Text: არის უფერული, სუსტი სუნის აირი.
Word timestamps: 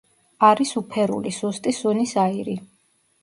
არის 0.45 0.71
უფერული, 0.81 1.33
სუსტი 1.37 1.73
სუნის 1.81 2.13
აირი. 2.25 2.57